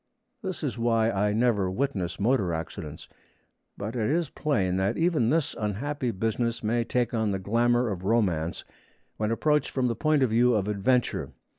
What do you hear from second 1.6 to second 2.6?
witness motor